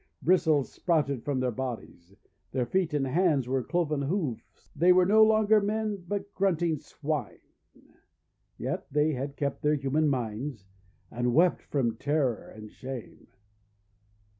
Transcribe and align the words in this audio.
Bristles 0.23 0.71
sprouted 0.71 1.23
from 1.23 1.39
their 1.39 1.51
bodies. 1.51 2.15
Their 2.53 2.65
feet 2.65 2.91
and 2.95 3.05
hands 3.05 3.47
were 3.47 3.61
cloven 3.61 4.01
hoofs. 4.01 4.71
They 4.75 4.91
were 4.91 5.05
no 5.05 5.23
longer 5.23 5.61
men, 5.61 6.05
but 6.07 6.33
grunting 6.33 6.79
Swine. 6.79 7.37
Yet 8.57 8.87
they 8.89 9.11
had 9.13 9.35
kept 9.37 9.61
their 9.61 9.75
human 9.75 10.07
minds, 10.09 10.65
and 11.11 11.35
wept 11.35 11.61
from 11.61 11.97
terror 11.97 12.47
and 12.49 12.71
shame. 12.71 13.27